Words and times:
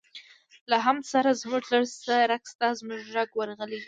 له 0.69 0.77
حمد 0.85 1.03
سره 1.13 1.29
زموږ 1.41 1.63
لږ 1.73 1.85
څه 2.05 2.15
رګ 2.31 2.43
شته، 2.51 2.67
زموږ 2.79 3.01
رګ 3.15 3.29
ورغلی 3.39 3.71
دی. 3.77 3.79